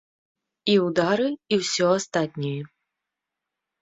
[0.75, 1.27] І ўдары,
[1.57, 2.59] і ўсё астатняе.